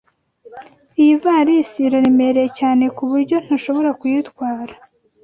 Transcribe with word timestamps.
Iyi 1.01 1.11
ivalisi 1.17 1.77
iraremereye 1.87 2.49
cyane 2.59 2.83
ku 2.95 3.03
buryo 3.11 3.35
ntashobora 3.45 3.89
kuyitwara. 3.99 4.73